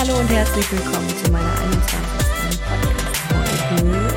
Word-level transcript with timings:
hallo 0.00 0.18
und 0.18 0.30
herzlich 0.30 0.72
willkommen 0.72 1.08
zu 1.10 1.30
meiner 1.30 1.60
21. 1.60 2.60
Podcast-Folge. 2.64 4.08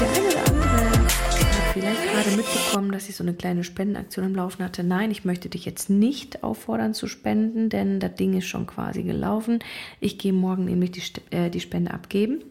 Der 0.00 0.08
eine 0.08 0.28
oder 0.28 0.46
andere 0.46 0.90
hat 0.90 1.72
vielleicht 1.74 2.02
gerade 2.02 2.30
mitbekommen, 2.30 2.92
dass 2.92 3.10
ich 3.10 3.16
so 3.16 3.22
eine 3.24 3.34
kleine 3.34 3.62
Spendenaktion 3.62 4.24
am 4.24 4.34
Laufen 4.34 4.64
hatte. 4.64 4.84
Nein, 4.84 5.10
ich 5.10 5.26
möchte 5.26 5.50
dich 5.50 5.66
jetzt 5.66 5.90
nicht 5.90 6.42
auffordern 6.42 6.94
zu 6.94 7.08
spenden, 7.08 7.68
denn 7.68 8.00
das 8.00 8.14
Ding 8.14 8.32
ist 8.32 8.46
schon 8.46 8.66
quasi 8.66 9.02
gelaufen. 9.02 9.58
Ich 10.00 10.16
gehe 10.16 10.32
morgen 10.32 10.64
nämlich 10.64 10.92
die, 10.92 11.02
äh, 11.30 11.50
die 11.50 11.60
Spende 11.60 11.92
abgeben. 11.92 12.42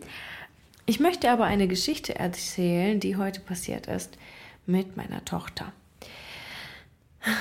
Ich 0.86 1.00
möchte 1.00 1.32
aber 1.32 1.46
eine 1.46 1.68
Geschichte 1.68 2.14
erzählen, 2.14 3.00
die 3.00 3.16
heute 3.16 3.40
passiert 3.40 3.88
ist 3.88 4.20
mit 4.68 4.98
meiner 4.98 5.26
Tochter. 5.26 5.74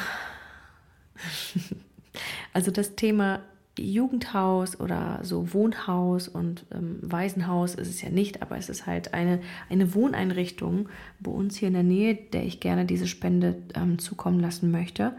Also 2.53 2.71
das 2.71 2.95
Thema 2.95 3.41
Jugendhaus 3.79 4.79
oder 4.79 5.19
so 5.23 5.53
Wohnhaus 5.53 6.29
und 6.29 6.65
ähm, 6.73 6.99
Waisenhaus 7.03 7.75
ist 7.75 7.89
es 7.89 8.03
ja 8.03 8.11
nicht, 8.11 8.43
aber 8.43 8.57
es 8.57 8.69
ist 8.69 8.87
halt 8.87 9.15
eine, 9.15 9.41
eine 9.69 9.95
Wohneinrichtung 9.95 10.89
bei 11.21 11.31
uns 11.31 11.57
hier 11.57 11.69
in 11.69 11.75
der 11.75 11.83
Nähe, 11.83 12.15
der 12.15 12.45
ich 12.45 12.61
gerne 12.61 12.85
diese 12.85 13.07
Spende 13.07 13.57
ähm, 13.75 13.99
zukommen 13.99 14.39
lassen 14.39 14.71
möchte. 14.71 15.13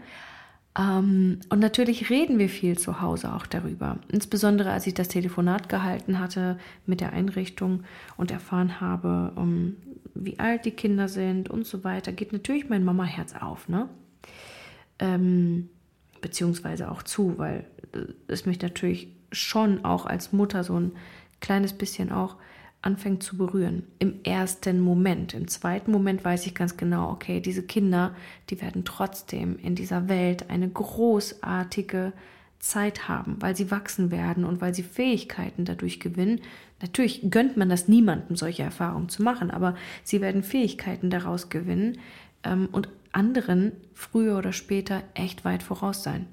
Ähm, 0.78 1.40
und 1.48 1.58
natürlich 1.60 2.10
reden 2.10 2.38
wir 2.38 2.48
viel 2.48 2.78
zu 2.78 3.00
Hause 3.00 3.34
auch 3.34 3.46
darüber. 3.46 3.98
Insbesondere 4.08 4.70
als 4.70 4.86
ich 4.86 4.94
das 4.94 5.08
Telefonat 5.08 5.68
gehalten 5.68 6.18
hatte 6.18 6.58
mit 6.86 7.00
der 7.00 7.12
Einrichtung 7.12 7.84
und 8.16 8.30
erfahren 8.30 8.80
habe, 8.80 9.32
um, 9.36 9.76
wie 10.14 10.38
alt 10.38 10.64
die 10.64 10.70
Kinder 10.70 11.08
sind 11.08 11.50
und 11.50 11.66
so 11.66 11.84
weiter, 11.84 12.12
geht 12.12 12.32
natürlich 12.32 12.68
mein 12.68 12.84
Mama-Herz 12.84 13.34
auf, 13.34 13.68
ne? 13.68 13.88
Ähm, 14.98 15.68
beziehungsweise 16.26 16.90
auch 16.90 17.04
zu, 17.04 17.38
weil 17.38 17.66
es 18.26 18.46
mich 18.46 18.60
natürlich 18.60 19.06
schon 19.30 19.84
auch 19.84 20.06
als 20.06 20.32
Mutter 20.32 20.64
so 20.64 20.74
ein 20.74 20.90
kleines 21.40 21.72
bisschen 21.72 22.10
auch 22.10 22.34
anfängt 22.82 23.22
zu 23.22 23.36
berühren. 23.36 23.84
Im 24.00 24.24
ersten 24.24 24.80
Moment. 24.80 25.34
Im 25.34 25.46
zweiten 25.46 25.92
Moment 25.92 26.24
weiß 26.24 26.46
ich 26.46 26.54
ganz 26.56 26.76
genau, 26.76 27.12
okay, 27.12 27.40
diese 27.40 27.62
Kinder, 27.62 28.12
die 28.50 28.60
werden 28.60 28.84
trotzdem 28.84 29.56
in 29.56 29.76
dieser 29.76 30.08
Welt 30.08 30.50
eine 30.50 30.68
großartige 30.68 32.12
Zeit 32.58 33.06
haben, 33.06 33.36
weil 33.38 33.54
sie 33.54 33.70
wachsen 33.70 34.10
werden 34.10 34.44
und 34.44 34.60
weil 34.60 34.74
sie 34.74 34.82
Fähigkeiten 34.82 35.64
dadurch 35.64 36.00
gewinnen. 36.00 36.40
Natürlich 36.82 37.30
gönnt 37.30 37.56
man 37.56 37.68
das 37.68 37.86
niemandem, 37.86 38.34
solche 38.34 38.64
Erfahrungen 38.64 39.10
zu 39.10 39.22
machen, 39.22 39.52
aber 39.52 39.76
sie 40.02 40.20
werden 40.20 40.42
Fähigkeiten 40.42 41.08
daraus 41.08 41.50
gewinnen 41.50 41.98
ähm, 42.42 42.68
und 42.72 42.88
anderen 43.16 43.72
früher 43.94 44.38
oder 44.38 44.52
später 44.52 45.02
echt 45.14 45.44
weit 45.44 45.62
voraus 45.62 46.02
sein. 46.02 46.26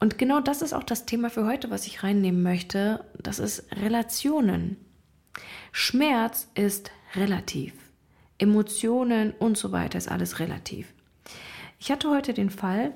Und 0.00 0.18
genau 0.18 0.40
das 0.40 0.62
ist 0.62 0.72
auch 0.72 0.84
das 0.84 1.06
Thema 1.06 1.28
für 1.28 1.44
heute, 1.44 1.70
was 1.70 1.86
ich 1.86 2.02
reinnehmen 2.02 2.42
möchte. 2.42 3.04
Das 3.20 3.38
ist 3.38 3.64
Relationen. 3.76 4.76
Schmerz 5.72 6.48
ist 6.54 6.90
relativ. 7.14 7.74
Emotionen 8.38 9.32
und 9.32 9.58
so 9.58 9.72
weiter 9.72 9.98
ist 9.98 10.10
alles 10.10 10.38
relativ. 10.38 10.92
Ich 11.80 11.90
hatte 11.90 12.10
heute 12.10 12.32
den 12.32 12.50
Fall, 12.50 12.92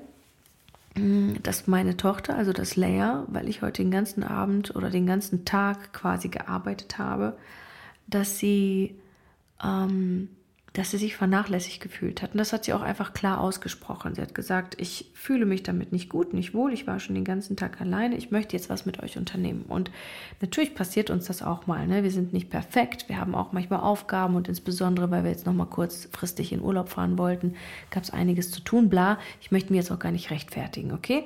hm, 0.95 1.41
dass 1.43 1.67
meine 1.67 1.97
Tochter, 1.97 2.35
also 2.35 2.53
das 2.53 2.75
Leia, 2.75 3.25
weil 3.27 3.49
ich 3.49 3.61
heute 3.61 3.83
den 3.83 3.91
ganzen 3.91 4.23
Abend 4.23 4.75
oder 4.75 4.89
den 4.89 5.05
ganzen 5.05 5.45
Tag 5.45 5.93
quasi 5.93 6.29
gearbeitet 6.29 6.97
habe, 6.97 7.37
dass 8.07 8.39
sie 8.39 8.95
ähm, 9.63 10.29
dass 10.73 10.89
sie 10.89 10.97
sich 10.97 11.15
vernachlässigt 11.15 11.81
gefühlt 11.81 12.23
hat. 12.23 12.31
Und 12.31 12.39
das 12.39 12.51
hat 12.51 12.65
sie 12.65 12.73
auch 12.73 12.81
einfach 12.81 13.13
klar 13.13 13.39
ausgesprochen. 13.39 14.15
Sie 14.15 14.21
hat 14.21 14.33
gesagt, 14.33 14.75
ich 14.79 15.11
fühle 15.13 15.45
mich 15.45 15.61
damit 15.61 15.91
nicht 15.91 16.09
gut, 16.09 16.33
nicht 16.33 16.55
wohl, 16.55 16.73
ich 16.73 16.87
war 16.87 16.99
schon 16.99 17.13
den 17.13 17.23
ganzen 17.23 17.55
Tag 17.55 17.79
alleine, 17.79 18.17
ich 18.17 18.31
möchte 18.31 18.57
jetzt 18.57 18.71
was 18.71 18.85
mit 18.85 19.01
euch 19.03 19.17
unternehmen. 19.17 19.65
Und 19.67 19.91
natürlich 20.41 20.73
passiert 20.73 21.11
uns 21.11 21.25
das 21.25 21.43
auch 21.43 21.67
mal. 21.67 21.85
Ne? 21.85 22.01
Wir 22.01 22.09
sind 22.09 22.33
nicht 22.33 22.49
perfekt, 22.49 23.07
wir 23.07 23.19
haben 23.19 23.35
auch 23.35 23.51
manchmal 23.51 23.81
Aufgaben 23.81 24.35
und 24.35 24.47
insbesondere, 24.47 25.11
weil 25.11 25.23
wir 25.23 25.29
jetzt 25.29 25.45
noch 25.45 25.53
mal 25.53 25.65
kurzfristig 25.65 26.51
in 26.51 26.61
Urlaub 26.61 26.89
fahren 26.89 27.19
wollten, 27.19 27.53
gab 27.91 28.03
es 28.03 28.09
einiges 28.09 28.49
zu 28.49 28.61
tun, 28.61 28.89
bla. 28.89 29.19
Ich 29.41 29.51
möchte 29.51 29.71
mir 29.71 29.77
jetzt 29.77 29.91
auch 29.91 29.99
gar 29.99 30.11
nicht 30.11 30.31
rechtfertigen, 30.31 30.91
okay? 30.91 31.23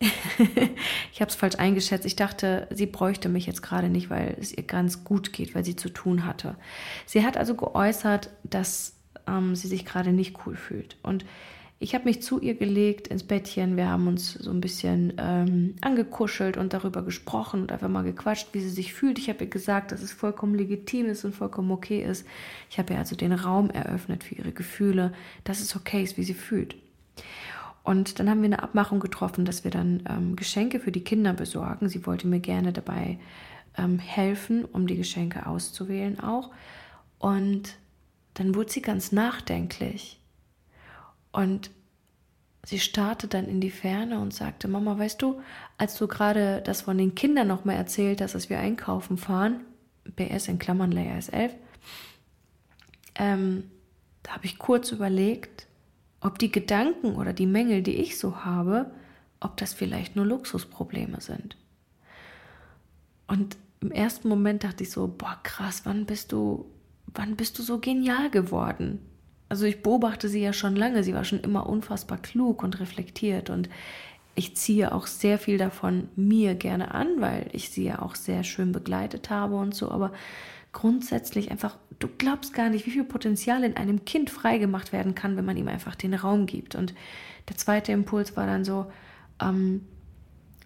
ich 1.12 1.20
habe 1.20 1.28
es 1.28 1.34
falsch 1.34 1.56
eingeschätzt. 1.56 2.06
Ich 2.06 2.16
dachte, 2.16 2.66
sie 2.70 2.86
bräuchte 2.86 3.28
mich 3.28 3.46
jetzt 3.46 3.62
gerade 3.62 3.90
nicht, 3.90 4.08
weil 4.08 4.34
es 4.40 4.56
ihr 4.56 4.62
ganz 4.62 5.04
gut 5.04 5.32
geht, 5.32 5.54
weil 5.54 5.64
sie 5.64 5.76
zu 5.76 5.90
tun 5.90 6.24
hatte. 6.24 6.56
Sie 7.04 7.24
hat 7.24 7.36
also 7.36 7.54
geäußert, 7.54 8.30
dass 8.44 8.94
ähm, 9.28 9.54
sie 9.54 9.68
sich 9.68 9.84
gerade 9.84 10.12
nicht 10.12 10.38
cool 10.46 10.56
fühlt. 10.56 10.96
Und 11.02 11.26
ich 11.78 11.94
habe 11.94 12.04
mich 12.04 12.22
zu 12.22 12.40
ihr 12.40 12.54
gelegt 12.54 13.08
ins 13.08 13.24
Bettchen. 13.24 13.76
Wir 13.76 13.88
haben 13.88 14.06
uns 14.06 14.32
so 14.32 14.50
ein 14.50 14.62
bisschen 14.62 15.12
ähm, 15.18 15.74
angekuschelt 15.82 16.56
und 16.56 16.72
darüber 16.72 17.02
gesprochen 17.02 17.62
und 17.62 17.72
einfach 17.72 17.88
mal 17.88 18.04
gequatscht, 18.04 18.48
wie 18.52 18.60
sie 18.60 18.70
sich 18.70 18.94
fühlt. 18.94 19.18
Ich 19.18 19.28
habe 19.28 19.44
ihr 19.44 19.50
gesagt, 19.50 19.92
dass 19.92 20.00
es 20.00 20.12
vollkommen 20.12 20.54
legitim 20.54 21.06
ist 21.06 21.24
und 21.24 21.34
vollkommen 21.34 21.72
okay 21.72 22.02
ist. 22.02 22.24
Ich 22.70 22.78
habe 22.78 22.94
ihr 22.94 22.98
also 22.98 23.16
den 23.16 23.32
Raum 23.32 23.68
eröffnet 23.68 24.24
für 24.24 24.36
ihre 24.36 24.52
Gefühle, 24.52 25.12
dass 25.44 25.60
es 25.60 25.76
okay 25.76 26.02
ist, 26.02 26.16
wie 26.16 26.24
sie 26.24 26.34
fühlt. 26.34 26.76
Und 27.84 28.18
dann 28.18 28.30
haben 28.30 28.42
wir 28.42 28.46
eine 28.46 28.62
Abmachung 28.62 29.00
getroffen, 29.00 29.44
dass 29.44 29.64
wir 29.64 29.70
dann 29.70 30.04
ähm, 30.08 30.36
Geschenke 30.36 30.78
für 30.78 30.92
die 30.92 31.02
Kinder 31.02 31.32
besorgen. 31.32 31.88
Sie 31.88 32.06
wollte 32.06 32.28
mir 32.28 32.40
gerne 32.40 32.72
dabei 32.72 33.18
ähm, 33.76 33.98
helfen, 33.98 34.64
um 34.64 34.86
die 34.86 34.96
Geschenke 34.96 35.46
auszuwählen 35.46 36.20
auch. 36.20 36.50
Und 37.18 37.76
dann 38.34 38.54
wurde 38.54 38.70
sie 38.70 38.82
ganz 38.82 39.12
nachdenklich 39.12 40.18
und 41.32 41.70
sie 42.64 42.78
starrte 42.78 43.28
dann 43.28 43.46
in 43.46 43.60
die 43.60 43.70
Ferne 43.70 44.20
und 44.20 44.32
sagte, 44.32 44.68
Mama, 44.68 44.98
weißt 44.98 45.20
du, 45.20 45.40
als 45.78 45.96
du 45.96 46.06
gerade 46.06 46.62
das 46.62 46.82
von 46.82 46.98
den 46.98 47.14
Kindern 47.14 47.48
nochmal 47.48 47.76
erzählt 47.76 48.20
hast, 48.20 48.34
dass 48.34 48.50
wir 48.50 48.58
einkaufen 48.58 49.18
fahren, 49.18 49.60
BS 50.16 50.48
in 50.48 50.58
Klammern 50.58 50.92
Layer 50.92 51.18
ist 51.18 51.32
11, 51.32 51.54
ähm, 53.16 53.70
da 54.22 54.32
habe 54.32 54.46
ich 54.46 54.58
kurz 54.58 54.92
überlegt, 54.92 55.66
ob 56.22 56.38
die 56.38 56.50
Gedanken 56.50 57.16
oder 57.16 57.32
die 57.32 57.46
Mängel, 57.46 57.82
die 57.82 57.96
ich 57.96 58.18
so 58.18 58.44
habe, 58.44 58.90
ob 59.40 59.56
das 59.56 59.74
vielleicht 59.74 60.16
nur 60.16 60.24
Luxusprobleme 60.24 61.20
sind. 61.20 61.56
Und 63.26 63.56
im 63.80 63.90
ersten 63.90 64.28
Moment 64.28 64.64
dachte 64.64 64.84
ich 64.84 64.90
so, 64.90 65.08
boah, 65.08 65.38
krass, 65.42 65.82
wann 65.84 66.06
bist 66.06 66.32
du 66.32 66.66
wann 67.14 67.36
bist 67.36 67.58
du 67.58 67.62
so 67.62 67.78
genial 67.78 68.30
geworden? 68.30 69.00
Also 69.48 69.66
ich 69.66 69.82
beobachte 69.82 70.28
sie 70.28 70.42
ja 70.42 70.52
schon 70.52 70.76
lange, 70.76 71.04
sie 71.04 71.14
war 71.14 71.24
schon 71.24 71.40
immer 71.40 71.68
unfassbar 71.68 72.18
klug 72.18 72.62
und 72.62 72.80
reflektiert 72.80 73.50
und 73.50 73.68
ich 74.34 74.56
ziehe 74.56 74.92
auch 74.92 75.06
sehr 75.06 75.38
viel 75.38 75.58
davon 75.58 76.08
mir 76.16 76.54
gerne 76.54 76.94
an, 76.94 77.20
weil 77.20 77.50
ich 77.52 77.68
sie 77.68 77.84
ja 77.84 78.00
auch 78.00 78.14
sehr 78.14 78.44
schön 78.44 78.72
begleitet 78.72 79.28
habe 79.28 79.56
und 79.56 79.74
so, 79.74 79.90
aber 79.90 80.12
grundsätzlich 80.72 81.50
einfach, 81.50 81.76
du 81.98 82.08
glaubst 82.18 82.54
gar 82.54 82.70
nicht, 82.70 82.86
wie 82.86 82.90
viel 82.90 83.04
Potenzial 83.04 83.64
in 83.64 83.76
einem 83.76 84.04
Kind 84.04 84.30
freigemacht 84.30 84.92
werden 84.92 85.14
kann, 85.14 85.36
wenn 85.36 85.44
man 85.44 85.56
ihm 85.56 85.68
einfach 85.68 85.94
den 85.94 86.14
Raum 86.14 86.46
gibt. 86.46 86.74
Und 86.74 86.94
der 87.48 87.56
zweite 87.56 87.92
Impuls 87.92 88.36
war 88.36 88.46
dann 88.46 88.64
so, 88.64 88.90
ähm, 89.40 89.86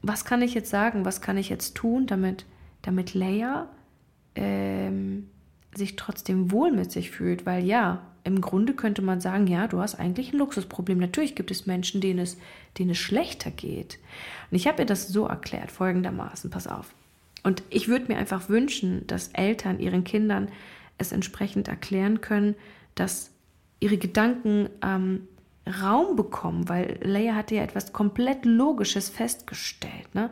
was 0.02 0.24
kann 0.24 0.42
ich 0.42 0.54
jetzt 0.54 0.70
sagen, 0.70 1.04
was 1.04 1.20
kann 1.20 1.36
ich 1.36 1.48
jetzt 1.48 1.74
tun, 1.74 2.06
damit, 2.06 2.46
damit 2.82 3.14
Leia 3.14 3.68
ähm, 4.34 5.28
sich 5.74 5.96
trotzdem 5.96 6.52
wohl 6.52 6.70
mit 6.70 6.92
sich 6.92 7.10
fühlt, 7.10 7.46
weil 7.46 7.64
ja, 7.64 8.02
im 8.24 8.40
Grunde 8.40 8.74
könnte 8.74 9.02
man 9.02 9.20
sagen, 9.20 9.46
ja, 9.46 9.68
du 9.68 9.78
hast 9.80 9.94
eigentlich 9.94 10.32
ein 10.32 10.38
Luxusproblem. 10.38 10.98
Natürlich 10.98 11.36
gibt 11.36 11.52
es 11.52 11.66
Menschen, 11.66 12.00
denen 12.00 12.18
es, 12.18 12.36
denen 12.76 12.90
es 12.90 12.98
schlechter 12.98 13.52
geht. 13.52 14.00
Und 14.50 14.56
ich 14.56 14.66
habe 14.66 14.82
ihr 14.82 14.86
das 14.86 15.06
so 15.06 15.26
erklärt, 15.26 15.70
folgendermaßen, 15.70 16.50
pass 16.50 16.66
auf. 16.66 16.92
Und 17.46 17.62
ich 17.70 17.86
würde 17.86 18.06
mir 18.08 18.18
einfach 18.18 18.48
wünschen, 18.48 19.06
dass 19.06 19.28
Eltern 19.28 19.78
ihren 19.78 20.02
Kindern 20.02 20.48
es 20.98 21.12
entsprechend 21.12 21.68
erklären 21.68 22.20
können, 22.20 22.56
dass 22.96 23.30
ihre 23.78 23.98
Gedanken 23.98 24.68
ähm, 24.82 25.28
Raum 25.80 26.16
bekommen, 26.16 26.68
weil 26.68 26.98
Leia 27.04 27.36
hatte 27.36 27.54
ja 27.54 27.62
etwas 27.62 27.92
komplett 27.92 28.44
Logisches 28.44 29.10
festgestellt. 29.10 30.12
Ne? 30.12 30.28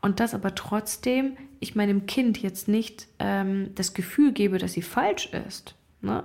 Und 0.00 0.18
das 0.18 0.34
aber 0.34 0.56
trotzdem 0.56 1.36
ich 1.60 1.76
meinem 1.76 2.06
Kind 2.06 2.42
jetzt 2.42 2.66
nicht 2.66 3.06
ähm, 3.20 3.70
das 3.76 3.94
Gefühl 3.94 4.32
gebe, 4.32 4.58
dass 4.58 4.72
sie 4.72 4.82
falsch 4.82 5.26
ist. 5.46 5.76
Ne? 6.00 6.24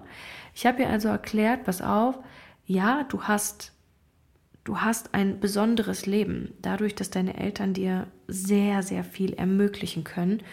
Ich 0.55 0.65
habe 0.65 0.81
ihr 0.81 0.89
also 0.89 1.07
erklärt, 1.07 1.65
pass 1.65 1.83
auf, 1.83 2.17
ja, 2.65 3.03
du 3.09 3.21
hast, 3.21 3.73
du 4.63 4.77
hast 4.79 5.13
ein 5.13 5.39
besonderes 5.39 6.05
Leben, 6.05 6.53
dadurch, 6.61 6.95
dass 6.95 7.09
deine 7.09 7.37
Eltern 7.37 7.73
dir 7.73 8.07
sehr, 8.27 8.83
sehr 8.83 9.03
viel 9.03 9.33
ermöglichen 9.33 10.03
können 10.03 10.43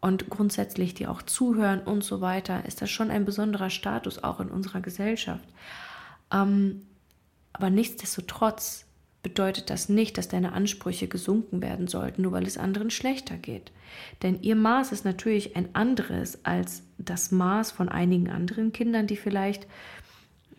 und 0.00 0.30
grundsätzlich 0.30 0.94
dir 0.94 1.10
auch 1.10 1.22
zuhören 1.22 1.80
und 1.80 2.02
so 2.02 2.20
weiter, 2.20 2.64
ist 2.66 2.80
das 2.80 2.90
schon 2.90 3.10
ein 3.10 3.24
besonderer 3.24 3.70
Status 3.70 4.22
auch 4.24 4.40
in 4.40 4.48
unserer 4.48 4.80
Gesellschaft. 4.80 5.44
Ähm, 6.32 6.86
aber 7.52 7.70
nichtsdestotrotz 7.70 8.86
bedeutet 9.22 9.68
das 9.68 9.90
nicht, 9.90 10.16
dass 10.16 10.28
deine 10.28 10.52
Ansprüche 10.52 11.06
gesunken 11.06 11.60
werden 11.60 11.88
sollten, 11.88 12.22
nur 12.22 12.32
weil 12.32 12.46
es 12.46 12.56
anderen 12.56 12.90
schlechter 12.90 13.36
geht. 13.36 13.70
Denn 14.22 14.40
ihr 14.40 14.56
Maß 14.56 14.92
ist 14.92 15.04
natürlich 15.04 15.56
ein 15.56 15.74
anderes 15.74 16.44
als 16.44 16.82
das 16.96 17.30
Maß 17.30 17.70
von 17.70 17.90
einigen 17.90 18.30
anderen 18.30 18.72
Kindern, 18.72 19.06
die 19.06 19.16
vielleicht 19.16 19.66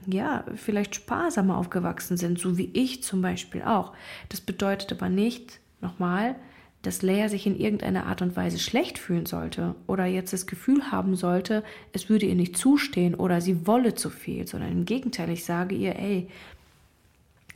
ja, 0.08 0.46
vielleicht 0.56 0.96
sparsamer 0.96 1.58
aufgewachsen 1.58 2.18
sind, 2.18 2.40
so 2.40 2.58
wie 2.58 2.70
ich 2.74 3.04
zum 3.04 3.22
Beispiel 3.22 3.62
auch. 3.62 3.94
Das 4.30 4.42
bedeutet 4.42 4.92
aber 4.92 5.10
nicht, 5.10 5.60
nochmal, 5.82 6.36
dass 6.82 7.04
Leia 7.04 7.30
sich 7.30 7.46
in 7.46 7.60
irgendeiner 7.60 8.08
Art 8.08 8.22
und 8.22 8.36
Weise 8.36 8.58
schlecht 8.58 8.98
fühlen 8.98 9.26
sollte 9.26 9.76
oder 9.86 10.06
jetzt 10.06 10.34
das 10.34 10.48
Gefühl 10.48 10.92
haben 10.92 11.16
sollte, 11.16 11.64
es 11.94 12.10
würde 12.10 12.26
ihr 12.26 12.36
nicht 12.36 12.58
zustehen 12.58 13.14
oder 13.14 13.40
sie 13.40 13.68
wolle 13.68 13.94
zu 13.94 14.10
viel, 14.10 14.48
sondern 14.48 14.72
im 14.72 14.86
Gegenteil, 14.86 15.30
ich 15.30 15.46
sage 15.46 15.76
ihr, 15.76 15.98
ey, 15.98 16.28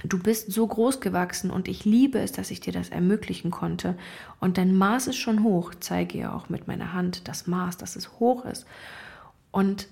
du 0.03 0.19
bist 0.19 0.51
so 0.51 0.67
groß 0.67 0.99
gewachsen 0.99 1.49
und 1.49 1.67
ich 1.67 1.85
liebe 1.85 2.19
es, 2.19 2.33
dass 2.33 2.51
ich 2.51 2.59
dir 2.59 2.73
das 2.73 2.89
ermöglichen 2.89 3.49
konnte 3.49 3.97
und 4.39 4.59
dein 4.59 4.75
Maß 4.75 5.07
ist 5.07 5.17
schon 5.17 5.43
hoch, 5.43 5.73
zeige 5.79 6.19
ihr 6.19 6.35
auch 6.35 6.49
mit 6.49 6.67
meiner 6.67 6.93
Hand 6.93 7.27
das 7.27 7.47
Maß, 7.47 7.77
dass 7.77 7.95
es 7.95 8.19
hoch 8.19 8.45
ist. 8.45 8.67
Und 9.51 9.87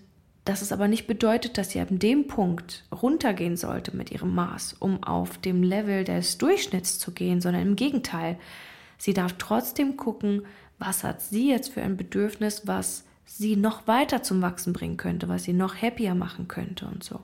dass 0.46 0.62
es 0.62 0.72
aber 0.72 0.88
nicht 0.88 1.08
bedeutet, 1.08 1.58
dass 1.58 1.72
sie 1.72 1.80
ab 1.80 1.88
dem 1.90 2.28
Punkt 2.28 2.84
runtergehen 2.92 3.56
sollte 3.56 3.96
mit 3.96 4.12
ihrem 4.12 4.36
Maß, 4.36 4.76
um 4.80 5.04
auf 5.04 5.38
dem 5.38 5.64
Level 5.64 6.04
des 6.04 6.38
Durchschnitts 6.38 7.00
zu 7.00 7.12
gehen, 7.12 7.40
sondern 7.42 7.62
im 7.62 7.76
Gegenteil, 7.76 8.38
Sie 9.04 9.14
darf 9.14 9.34
trotzdem 9.38 9.98
gucken, 9.98 10.44
was 10.80 11.04
hat 11.04 11.22
sie 11.22 11.50
jetzt 11.50 11.74
für 11.74 11.82
ein 11.82 11.98
Bedürfnis, 11.98 12.68
was 12.68 13.04
sie 13.26 13.58
noch 13.58 13.86
weiter 13.86 14.24
zum 14.24 14.42
Wachsen 14.42 14.72
bringen 14.72 14.96
könnte, 14.96 15.28
was 15.28 15.44
sie 15.44 15.52
noch 15.52 15.76
happier 15.76 16.16
machen 16.16 16.48
könnte 16.48 16.86
und 16.86 17.04
so. 17.04 17.20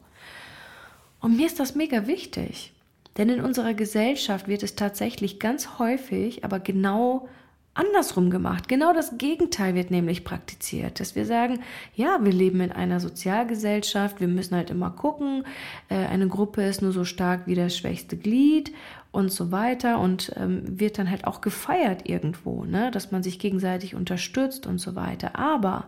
Und 1.22 1.38
mir 1.38 1.46
ist 1.46 1.58
das 1.58 1.76
mega 1.76 2.06
wichtig, 2.06 2.74
denn 3.16 3.30
in 3.30 3.40
unserer 3.40 3.74
Gesellschaft 3.74 4.50
wird 4.50 4.62
es 4.62 4.76
tatsächlich 4.76 5.40
ganz 5.40 5.80
häufig, 5.80 6.44
aber 6.44 6.60
genau 6.60 7.30
andersrum 7.80 8.30
gemacht. 8.30 8.68
Genau 8.68 8.94
das 8.94 9.18
Gegenteil 9.18 9.74
wird 9.74 9.90
nämlich 9.90 10.26
praktiziert, 10.26 11.00
dass 11.00 11.16
wir 11.16 11.26
sagen, 11.26 11.62
ja, 11.96 12.20
wir 12.22 12.34
leben 12.34 12.60
in 12.62 12.72
einer 12.72 13.00
Sozialgesellschaft, 13.00 14.20
wir 14.20 14.28
müssen 14.28 14.56
halt 14.56 14.70
immer 14.70 14.92
gucken, 14.92 15.46
äh, 15.88 15.96
eine 15.96 16.28
Gruppe 16.28 16.64
ist 16.64 16.82
nur 16.82 16.92
so 16.92 17.06
stark 17.06 17.48
wie 17.48 17.56
das 17.56 17.78
schwächste 17.78 18.18
Glied 18.18 18.74
und 19.12 19.32
so 19.32 19.52
weiter 19.52 20.00
und 20.00 20.34
ähm, 20.36 20.64
wird 20.80 21.00
dann 21.00 21.10
halt 21.10 21.26
auch 21.26 21.42
gefeiert 21.42 22.08
irgendwo, 22.08 22.66
ne? 22.66 22.92
dass 22.92 23.12
man 23.12 23.24
sich 23.24 23.40
gegenseitig 23.40 23.96
unterstützt 23.96 24.68
und 24.68 24.80
so 24.80 24.96
weiter. 24.96 25.38
Aber 25.38 25.86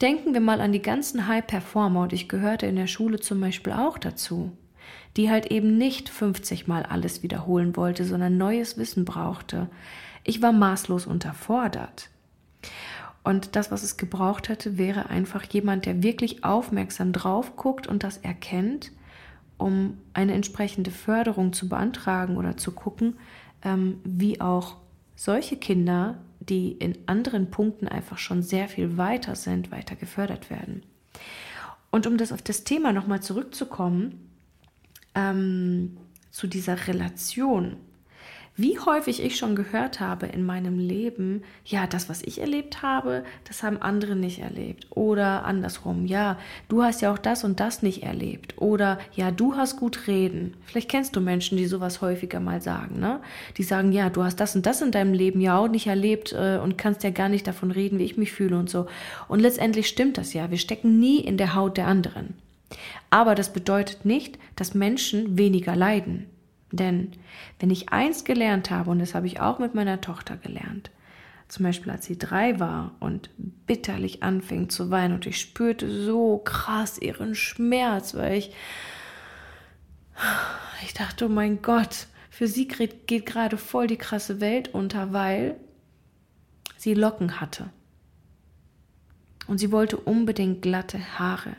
denken 0.00 0.32
wir 0.32 0.40
mal 0.40 0.60
an 0.60 0.72
die 0.72 0.82
ganzen 0.82 1.26
High-Performer 1.26 2.02
und 2.02 2.12
ich 2.12 2.28
gehörte 2.28 2.66
in 2.66 2.76
der 2.76 2.86
Schule 2.86 3.18
zum 3.18 3.40
Beispiel 3.40 3.72
auch 3.72 3.98
dazu, 3.98 4.52
die 5.16 5.30
halt 5.30 5.46
eben 5.46 5.78
nicht 5.78 6.08
50 6.08 6.66
Mal 6.66 6.82
alles 6.82 7.22
wiederholen 7.22 7.76
wollte, 7.76 8.04
sondern 8.04 8.38
neues 8.38 8.76
Wissen 8.76 9.04
brauchte. 9.04 9.68
Ich 10.24 10.42
war 10.42 10.52
maßlos 10.52 11.06
unterfordert. 11.06 12.10
Und 13.22 13.56
das, 13.56 13.70
was 13.70 13.82
es 13.82 13.96
gebraucht 13.96 14.48
hätte, 14.48 14.78
wäre 14.78 15.08
einfach 15.10 15.42
jemand, 15.44 15.86
der 15.86 16.02
wirklich 16.02 16.44
aufmerksam 16.44 17.12
drauf 17.12 17.56
guckt 17.56 17.86
und 17.86 18.04
das 18.04 18.18
erkennt 18.18 18.92
um 19.58 19.98
eine 20.12 20.34
entsprechende 20.34 20.90
Förderung 20.90 21.52
zu 21.52 21.68
beantragen 21.68 22.36
oder 22.36 22.56
zu 22.56 22.72
gucken, 22.72 23.14
ähm, 23.62 24.00
wie 24.04 24.40
auch 24.40 24.76
solche 25.14 25.56
Kinder, 25.56 26.18
die 26.40 26.72
in 26.72 26.98
anderen 27.06 27.50
Punkten 27.50 27.88
einfach 27.88 28.18
schon 28.18 28.42
sehr 28.42 28.68
viel 28.68 28.96
weiter 28.96 29.34
sind, 29.34 29.70
weiter 29.70 29.96
gefördert 29.96 30.50
werden. 30.50 30.82
Und 31.90 32.06
um 32.06 32.18
das 32.18 32.32
auf 32.32 32.42
das 32.42 32.64
Thema 32.64 32.92
nochmal 32.92 33.22
zurückzukommen, 33.22 34.30
ähm, 35.16 35.96
zu 36.30 36.46
dieser 36.46 36.86
Relation, 36.86 37.76
wie 38.58 38.78
häufig 38.78 39.22
ich 39.22 39.36
schon 39.36 39.54
gehört 39.54 40.00
habe 40.00 40.26
in 40.26 40.42
meinem 40.42 40.78
Leben, 40.78 41.42
ja, 41.66 41.86
das, 41.86 42.08
was 42.08 42.22
ich 42.22 42.40
erlebt 42.40 42.80
habe, 42.80 43.22
das 43.44 43.62
haben 43.62 43.82
andere 43.82 44.16
nicht 44.16 44.38
erlebt. 44.38 44.86
Oder 44.90 45.44
andersrum, 45.44 46.06
ja, 46.06 46.38
du 46.70 46.82
hast 46.82 47.02
ja 47.02 47.12
auch 47.12 47.18
das 47.18 47.44
und 47.44 47.60
das 47.60 47.82
nicht 47.82 48.02
erlebt. 48.02 48.54
Oder 48.56 48.98
ja, 49.14 49.30
du 49.30 49.56
hast 49.56 49.76
gut 49.76 50.06
reden. 50.06 50.54
Vielleicht 50.64 50.90
kennst 50.90 51.14
du 51.16 51.20
Menschen, 51.20 51.58
die 51.58 51.66
sowas 51.66 52.00
häufiger 52.00 52.40
mal 52.40 52.62
sagen, 52.62 52.98
ne? 52.98 53.20
Die 53.58 53.62
sagen, 53.62 53.92
ja, 53.92 54.08
du 54.08 54.24
hast 54.24 54.36
das 54.36 54.56
und 54.56 54.64
das 54.64 54.80
in 54.80 54.90
deinem 54.90 55.12
Leben 55.12 55.42
ja 55.42 55.58
auch 55.58 55.68
nicht 55.68 55.86
erlebt 55.86 56.32
äh, 56.32 56.56
und 56.56 56.78
kannst 56.78 57.02
ja 57.02 57.10
gar 57.10 57.28
nicht 57.28 57.46
davon 57.46 57.70
reden, 57.70 57.98
wie 57.98 58.04
ich 58.04 58.16
mich 58.16 58.32
fühle 58.32 58.58
und 58.58 58.70
so. 58.70 58.86
Und 59.28 59.40
letztendlich 59.40 59.86
stimmt 59.86 60.16
das 60.16 60.32
ja. 60.32 60.50
Wir 60.50 60.58
stecken 60.58 60.98
nie 60.98 61.20
in 61.20 61.36
der 61.36 61.54
Haut 61.54 61.76
der 61.76 61.88
anderen. 61.88 62.34
Aber 63.10 63.34
das 63.34 63.52
bedeutet 63.52 64.04
nicht, 64.04 64.38
dass 64.56 64.74
Menschen 64.74 65.38
weniger 65.38 65.76
leiden. 65.76 66.26
Denn 66.72 67.12
wenn 67.60 67.70
ich 67.70 67.90
eins 67.90 68.24
gelernt 68.24 68.70
habe, 68.70 68.90
und 68.90 68.98
das 68.98 69.14
habe 69.14 69.26
ich 69.26 69.40
auch 69.40 69.58
mit 69.58 69.74
meiner 69.74 70.00
Tochter 70.00 70.36
gelernt, 70.36 70.90
zum 71.48 71.64
Beispiel 71.64 71.92
als 71.92 72.06
sie 72.06 72.18
drei 72.18 72.58
war 72.58 72.96
und 72.98 73.30
bitterlich 73.38 74.22
anfing 74.22 74.68
zu 74.68 74.90
weinen 74.90 75.14
und 75.14 75.26
ich 75.26 75.40
spürte 75.40 75.88
so 76.04 76.38
krass 76.38 76.98
ihren 76.98 77.36
Schmerz, 77.36 78.14
weil 78.14 78.38
ich, 78.38 78.50
ich 80.84 80.92
dachte, 80.92 81.26
oh 81.26 81.28
mein 81.28 81.62
Gott, 81.62 82.08
für 82.30 82.48
sie 82.48 82.66
geht 82.66 83.26
gerade 83.26 83.56
voll 83.56 83.86
die 83.86 83.96
krasse 83.96 84.40
Welt 84.40 84.74
unter, 84.74 85.12
weil 85.12 85.56
sie 86.76 86.94
Locken 86.94 87.40
hatte. 87.40 87.70
Und 89.46 89.58
sie 89.58 89.70
wollte 89.70 89.96
unbedingt 89.96 90.62
glatte 90.62 91.18
Haare. 91.18 91.56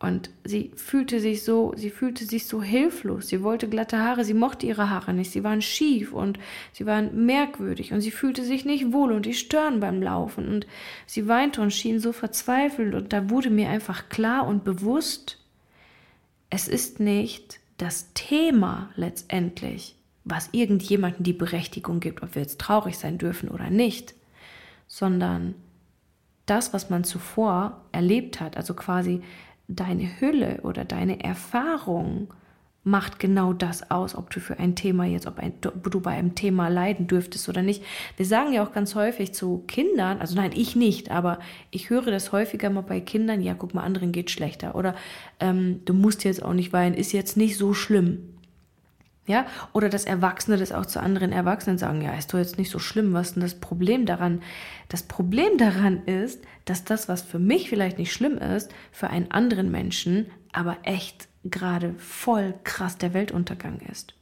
Und 0.00 0.30
sie 0.44 0.70
fühlte 0.76 1.18
sich 1.18 1.42
so, 1.42 1.72
sie 1.76 1.90
fühlte 1.90 2.24
sich 2.24 2.46
so 2.46 2.62
hilflos. 2.62 3.28
Sie 3.28 3.42
wollte 3.42 3.68
glatte 3.68 3.98
Haare, 3.98 4.24
sie 4.24 4.34
mochte 4.34 4.64
ihre 4.64 4.90
Haare 4.90 5.12
nicht. 5.12 5.32
Sie 5.32 5.42
waren 5.42 5.60
schief 5.60 6.12
und 6.12 6.38
sie 6.72 6.86
waren 6.86 7.26
merkwürdig 7.26 7.92
und 7.92 8.00
sie 8.00 8.12
fühlte 8.12 8.44
sich 8.44 8.64
nicht 8.64 8.92
wohl 8.92 9.10
und 9.10 9.26
die 9.26 9.34
stören 9.34 9.80
beim 9.80 10.00
Laufen. 10.00 10.46
Und 10.46 10.66
sie 11.06 11.26
weinte 11.26 11.60
und 11.60 11.72
schien 11.72 11.98
so 11.98 12.12
verzweifelt. 12.12 12.94
Und 12.94 13.12
da 13.12 13.28
wurde 13.28 13.50
mir 13.50 13.70
einfach 13.70 14.08
klar 14.08 14.46
und 14.46 14.62
bewusst, 14.62 15.38
es 16.48 16.68
ist 16.68 17.00
nicht 17.00 17.58
das 17.76 18.12
Thema 18.14 18.90
letztendlich, 18.94 19.96
was 20.24 20.50
irgendjemanden 20.52 21.24
die 21.24 21.32
Berechtigung 21.32 21.98
gibt, 21.98 22.22
ob 22.22 22.36
wir 22.36 22.42
jetzt 22.42 22.60
traurig 22.60 22.98
sein 22.98 23.18
dürfen 23.18 23.48
oder 23.48 23.68
nicht, 23.68 24.14
sondern 24.86 25.54
das, 26.46 26.72
was 26.72 26.88
man 26.88 27.04
zuvor 27.04 27.82
erlebt 27.92 28.40
hat, 28.40 28.56
also 28.56 28.74
quasi 28.74 29.22
deine 29.68 30.20
Hülle 30.20 30.60
oder 30.62 30.84
deine 30.84 31.22
Erfahrung 31.22 32.28
macht 32.84 33.18
genau 33.18 33.52
das 33.52 33.90
aus, 33.90 34.14
ob 34.14 34.30
du 34.30 34.40
für 34.40 34.58
ein 34.58 34.74
Thema 34.74 35.04
jetzt, 35.04 35.26
ob, 35.26 35.38
ein, 35.38 35.52
ob, 35.66 35.90
du 35.90 36.00
bei 36.00 36.12
einem 36.12 36.34
Thema 36.34 36.68
leiden 36.68 37.06
dürftest 37.06 37.48
oder 37.48 37.60
nicht. 37.60 37.82
Wir 38.16 38.24
sagen 38.24 38.52
ja 38.52 38.66
auch 38.66 38.72
ganz 38.72 38.94
häufig 38.94 39.34
zu 39.34 39.64
Kindern, 39.66 40.18
also 40.20 40.34
nein, 40.34 40.52
ich 40.54 40.74
nicht, 40.74 41.10
aber 41.10 41.38
ich 41.70 41.90
höre 41.90 42.10
das 42.10 42.32
häufiger 42.32 42.70
mal 42.70 42.82
bei 42.82 43.00
Kindern, 43.00 43.42
ja, 43.42 43.54
guck 43.54 43.74
mal, 43.74 43.82
anderen 43.82 44.12
geht 44.12 44.30
schlechter 44.30 44.74
oder 44.74 44.94
ähm, 45.38 45.82
du 45.84 45.92
musst 45.92 46.24
jetzt 46.24 46.42
auch 46.42 46.54
nicht 46.54 46.72
weinen, 46.72 46.94
ist 46.94 47.12
jetzt 47.12 47.36
nicht 47.36 47.58
so 47.58 47.74
schlimm. 47.74 48.37
Ja, 49.28 49.46
oder 49.74 49.90
dass 49.90 50.06
Erwachsene 50.06 50.56
das 50.56 50.72
auch 50.72 50.86
zu 50.86 51.00
anderen 51.00 51.32
Erwachsenen 51.32 51.76
sagen, 51.76 52.00
ja, 52.00 52.14
ist 52.14 52.32
doch 52.32 52.38
jetzt 52.38 52.56
nicht 52.56 52.70
so 52.70 52.78
schlimm, 52.78 53.12
was 53.12 53.28
ist 53.28 53.34
denn 53.36 53.42
das 53.42 53.60
Problem 53.60 54.06
daran? 54.06 54.40
Das 54.88 55.02
Problem 55.02 55.58
daran 55.58 56.02
ist, 56.04 56.42
dass 56.64 56.84
das, 56.84 57.08
was 57.08 57.20
für 57.20 57.38
mich 57.38 57.68
vielleicht 57.68 57.98
nicht 57.98 58.12
schlimm 58.12 58.38
ist, 58.38 58.72
für 58.90 59.10
einen 59.10 59.30
anderen 59.30 59.70
Menschen 59.70 60.30
aber 60.52 60.78
echt 60.82 61.28
gerade 61.44 61.94
voll 61.98 62.54
krass 62.64 62.96
der 62.96 63.12
Weltuntergang 63.12 63.80
ist. 63.92 64.14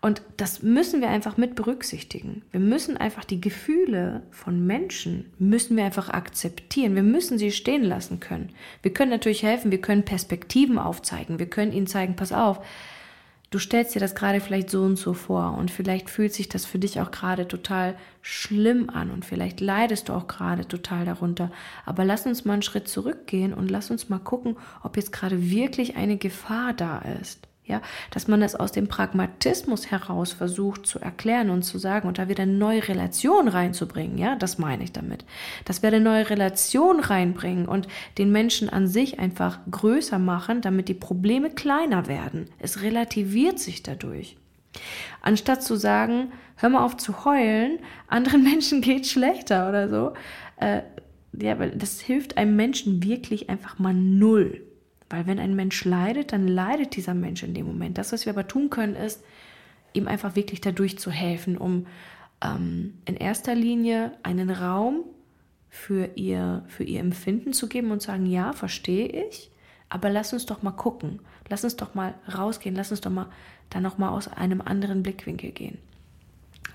Und 0.00 0.22
das 0.36 0.62
müssen 0.62 1.00
wir 1.00 1.08
einfach 1.08 1.36
mit 1.36 1.54
berücksichtigen. 1.54 2.42
Wir 2.50 2.60
müssen 2.60 2.96
einfach 2.96 3.24
die 3.24 3.40
Gefühle 3.40 4.22
von 4.30 4.66
Menschen, 4.66 5.32
müssen 5.38 5.76
wir 5.76 5.84
einfach 5.84 6.10
akzeptieren. 6.10 6.94
Wir 6.94 7.02
müssen 7.02 7.38
sie 7.38 7.52
stehen 7.52 7.84
lassen 7.84 8.20
können. 8.20 8.50
Wir 8.82 8.92
können 8.92 9.10
natürlich 9.10 9.44
helfen, 9.44 9.70
wir 9.70 9.80
können 9.80 10.04
Perspektiven 10.04 10.78
aufzeigen, 10.78 11.38
wir 11.38 11.48
können 11.48 11.72
ihnen 11.72 11.86
zeigen, 11.86 12.16
pass 12.16 12.32
auf, 12.32 12.60
du 13.54 13.60
stellst 13.60 13.94
dir 13.94 14.00
das 14.00 14.16
gerade 14.16 14.40
vielleicht 14.40 14.68
so 14.68 14.82
und 14.82 14.96
so 14.96 15.14
vor 15.14 15.56
und 15.56 15.70
vielleicht 15.70 16.10
fühlt 16.10 16.34
sich 16.34 16.48
das 16.48 16.66
für 16.66 16.80
dich 16.80 17.00
auch 17.00 17.12
gerade 17.12 17.46
total 17.46 17.94
schlimm 18.20 18.90
an 18.90 19.12
und 19.12 19.24
vielleicht 19.24 19.60
leidest 19.60 20.08
du 20.08 20.12
auch 20.12 20.26
gerade 20.26 20.66
total 20.66 21.04
darunter. 21.04 21.52
Aber 21.86 22.04
lass 22.04 22.26
uns 22.26 22.44
mal 22.44 22.54
einen 22.54 22.62
Schritt 22.62 22.88
zurückgehen 22.88 23.54
und 23.54 23.70
lass 23.70 23.92
uns 23.92 24.08
mal 24.08 24.18
gucken, 24.18 24.56
ob 24.82 24.96
jetzt 24.96 25.12
gerade 25.12 25.50
wirklich 25.50 25.94
eine 25.94 26.16
Gefahr 26.16 26.72
da 26.72 26.98
ist. 27.20 27.46
Ja, 27.66 27.80
dass 28.10 28.28
man 28.28 28.42
das 28.42 28.54
aus 28.54 28.72
dem 28.72 28.88
Pragmatismus 28.88 29.90
heraus 29.90 30.34
versucht 30.34 30.84
zu 30.84 30.98
erklären 30.98 31.48
und 31.48 31.62
zu 31.62 31.78
sagen 31.78 32.06
und 32.06 32.18
da 32.18 32.28
wieder 32.28 32.42
eine 32.42 32.52
neue 32.52 32.86
Relation 32.88 33.48
reinzubringen. 33.48 34.18
Ja, 34.18 34.36
das 34.36 34.58
meine 34.58 34.84
ich 34.84 34.92
damit. 34.92 35.24
Dass 35.64 35.80
wir 35.80 35.88
eine 35.88 36.00
neue 36.00 36.28
Relation 36.28 37.00
reinbringen 37.00 37.66
und 37.66 37.88
den 38.18 38.30
Menschen 38.30 38.68
an 38.68 38.86
sich 38.86 39.18
einfach 39.18 39.60
größer 39.70 40.18
machen, 40.18 40.60
damit 40.60 40.88
die 40.88 40.94
Probleme 40.94 41.48
kleiner 41.48 42.06
werden. 42.06 42.50
Es 42.58 42.82
relativiert 42.82 43.58
sich 43.58 43.82
dadurch. 43.82 44.36
Anstatt 45.22 45.62
zu 45.62 45.76
sagen, 45.76 46.32
hör 46.56 46.68
mal 46.68 46.84
auf 46.84 46.98
zu 46.98 47.24
heulen, 47.24 47.78
anderen 48.08 48.42
Menschen 48.50 48.82
geht 48.82 49.06
schlechter 49.06 49.70
oder 49.70 49.88
so. 49.88 50.12
Äh, 50.58 50.82
ja, 51.32 51.58
weil 51.58 51.70
das 51.70 52.00
hilft 52.00 52.36
einem 52.36 52.56
Menschen 52.56 53.02
wirklich 53.02 53.48
einfach 53.48 53.78
mal 53.78 53.94
null. 53.94 54.60
Weil 55.10 55.26
wenn 55.26 55.38
ein 55.38 55.54
Mensch 55.54 55.84
leidet, 55.84 56.32
dann 56.32 56.48
leidet 56.48 56.96
dieser 56.96 57.14
Mensch 57.14 57.42
in 57.42 57.54
dem 57.54 57.66
Moment. 57.66 57.98
Das, 57.98 58.12
was 58.12 58.26
wir 58.26 58.32
aber 58.32 58.48
tun 58.48 58.70
können, 58.70 58.96
ist, 58.96 59.22
ihm 59.92 60.08
einfach 60.08 60.34
wirklich 60.34 60.60
dadurch 60.60 60.98
zu 60.98 61.10
helfen, 61.10 61.56
um 61.56 61.86
ähm, 62.42 62.94
in 63.04 63.16
erster 63.16 63.54
Linie 63.54 64.12
einen 64.22 64.50
Raum 64.50 65.04
für 65.70 66.10
ihr, 66.14 66.64
für 66.68 66.84
ihr 66.84 67.00
Empfinden 67.00 67.52
zu 67.52 67.68
geben 67.68 67.90
und 67.90 68.02
sagen, 68.02 68.26
ja, 68.26 68.52
verstehe 68.52 69.08
ich, 69.08 69.50
aber 69.88 70.10
lass 70.10 70.32
uns 70.32 70.46
doch 70.46 70.62
mal 70.62 70.72
gucken, 70.72 71.20
lass 71.48 71.64
uns 71.64 71.76
doch 71.76 71.94
mal 71.94 72.14
rausgehen, 72.32 72.74
lass 72.74 72.90
uns 72.90 73.00
doch 73.00 73.10
mal 73.10 73.26
da 73.70 73.80
noch 73.80 73.98
mal 73.98 74.10
aus 74.10 74.28
einem 74.28 74.60
anderen 74.60 75.02
Blickwinkel 75.02 75.50
gehen. 75.50 75.78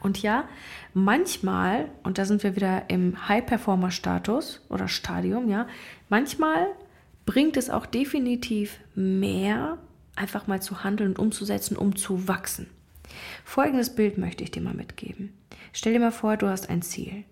Und 0.01 0.21
ja, 0.21 0.47
manchmal, 0.93 1.89
und 2.03 2.17
da 2.17 2.25
sind 2.25 2.43
wir 2.43 2.55
wieder 2.55 2.89
im 2.89 3.27
High-Performer-Status 3.27 4.65
oder 4.69 4.87
Stadium, 4.87 5.49
ja, 5.49 5.67
manchmal 6.07 6.67
bringt 7.29 7.57
es 7.57 7.69
auch 7.69 7.85
definitiv 7.85 8.79
mehr, 8.95 9.77
einfach 10.15 10.47
mal 10.47 10.63
zu 10.63 10.83
handeln 10.83 11.11
und 11.11 11.19
umzusetzen, 11.19 11.77
um 11.77 11.95
zu 11.95 12.27
wachsen. 12.27 12.65
Folgendes 13.45 13.93
Bild 13.93 14.17
möchte 14.17 14.43
ich 14.43 14.49
dir 14.49 14.63
mal 14.63 14.73
mitgeben. 14.73 15.31
Stell 15.71 15.93
dir 15.93 15.99
mal 15.99 16.11
vor, 16.11 16.37
du 16.37 16.47
hast 16.47 16.71
ein 16.71 16.81
Ziel. 16.81 17.25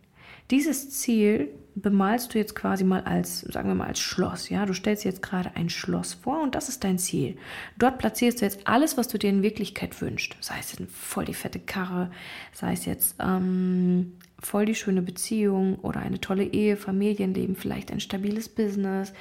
Dieses 0.51 0.92
Ziel 0.92 1.50
bemalst 1.74 2.32
du 2.32 2.38
jetzt 2.38 2.56
quasi 2.56 2.84
mal 2.84 3.06
als, 3.06 3.39
sagen 3.39 3.70
wir 3.70 3.74
mal, 3.74 3.88
als 3.88 4.00
Schloss. 4.00 4.50
Ja, 4.50 4.68
du 4.68 4.74
stellst 4.74 5.04
jetzt 5.04 5.24
gerade 5.24 5.56
ein 5.56 5.72
Schloss 5.72 6.13
vor 6.13 6.44
und 6.44 6.54
das 6.54 6.70
ist 6.70 6.84
dein 6.84 7.00
Ziel. 7.00 7.36
Dort 7.80 7.98
platzierst 7.98 8.42
du 8.42 8.46
jetzt 8.46 8.68
alles, 8.68 8.98
was 8.98 9.08
du 9.08 9.18
dir 9.18 9.32
in 9.32 9.42
Wirklichkeit 9.42 10.00
wünschst. 10.00 10.38
Sei 10.42 10.60
es 10.60 10.77
voll 10.92 11.25
die 11.25 11.34
fette 11.34 11.60
Karre, 11.60 12.12
sei 12.54 12.74
es 12.74 12.86
jetzt 12.86 13.16
ähm, 13.20 14.13
voll 14.39 14.68
die 14.68 14.75
schöne 14.75 15.01
Beziehung 15.01 15.80
oder 15.80 16.01
eine 16.01 16.22
tolle 16.22 16.44
Ehe, 16.44 16.77
Familienleben, 16.77 17.56
vielleicht 17.56 17.92
ein 17.92 18.00
stabiles 18.00 18.48
Business, 18.48 19.12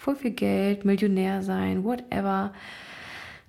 voll 0.00 0.16
viel 0.16 0.30
Geld, 0.30 0.84
Millionär 0.84 1.42
sein, 1.42 1.84
whatever. 1.84 2.52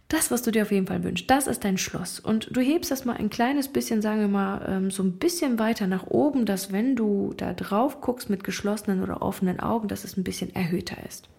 Das, 0.10 0.30
was 0.30 0.42
du 0.42 0.52
dir 0.52 0.64
auf 0.64 0.72
jeden 0.72 0.88
Fall 0.88 1.06
wünschst, 1.06 1.30
das 1.30 1.48
ist 1.48 1.64
dein 1.64 1.78
Schloss. 1.78 2.20
Und 2.20 2.50
du 2.52 2.60
hebst 2.60 2.92
das 2.92 3.06
mal 3.06 3.16
ein 3.16 3.30
kleines 3.30 3.70
bisschen, 3.70 4.02
sagen 4.02 4.20
wir 4.20 4.28
mal, 4.28 4.66
ähm, 4.68 4.92
so 4.92 5.02
ein 5.02 5.14
bisschen 5.14 5.58
weiter 5.58 5.88
nach 5.88 6.08
oben, 6.08 6.46
dass 6.46 6.74
wenn 6.74 6.98
du 6.98 7.34
da 7.38 7.54
drauf 7.54 8.02
guckst 8.02 8.30
mit 8.30 8.44
geschlossenen 8.44 9.02
oder 9.02 9.22
offenen 9.22 9.62
Augen, 9.62 9.88
dass 9.88 10.04
es 10.04 10.18
ein 10.18 10.26
bisschen 10.26 10.54
erhöhter 10.54 10.98
ist. 11.08 11.30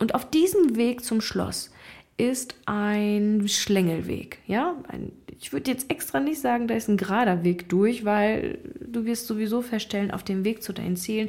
Und 0.00 0.16
auf 0.16 0.28
diesem 0.28 0.74
Weg 0.74 1.04
zum 1.04 1.20
Schloss 1.20 1.70
ist 2.16 2.56
ein 2.66 3.46
Schlängelweg. 3.46 4.38
Ja, 4.48 4.74
ein, 4.88 5.12
ich 5.38 5.52
würde 5.52 5.70
jetzt 5.70 5.92
extra 5.92 6.18
nicht 6.18 6.40
sagen, 6.40 6.66
da 6.66 6.74
ist 6.74 6.88
ein 6.88 6.96
gerader 6.96 7.44
Weg 7.44 7.68
durch, 7.68 8.04
weil 8.04 8.58
du 8.80 9.04
wirst 9.04 9.28
sowieso 9.28 9.62
feststellen, 9.62 10.10
auf 10.10 10.24
dem 10.24 10.44
Weg 10.44 10.64
zu 10.64 10.72
deinen 10.72 10.96
Zielen 10.96 11.28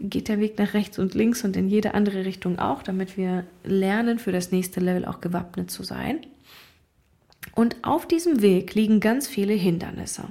geht 0.00 0.28
der 0.28 0.40
Weg 0.40 0.58
nach 0.58 0.74
rechts 0.74 0.98
und 0.98 1.14
links 1.14 1.44
und 1.44 1.56
in 1.56 1.68
jede 1.68 1.94
andere 1.94 2.24
Richtung 2.24 2.58
auch, 2.58 2.82
damit 2.82 3.16
wir 3.16 3.44
lernen, 3.64 4.18
für 4.18 4.32
das 4.32 4.52
nächste 4.52 4.80
Level 4.80 5.04
auch 5.04 5.20
gewappnet 5.20 5.70
zu 5.70 5.82
sein. 5.82 6.20
Und 7.54 7.76
auf 7.82 8.06
diesem 8.06 8.42
Weg 8.42 8.74
liegen 8.74 9.00
ganz 9.00 9.26
viele 9.26 9.54
Hindernisse. 9.54 10.24